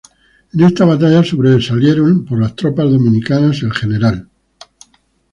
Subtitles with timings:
[0.53, 4.27] En esta batalla sobresalieron por las tropas dominicanas el Gral.